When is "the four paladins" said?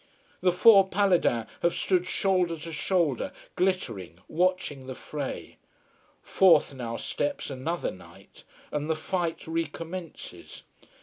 0.41-1.45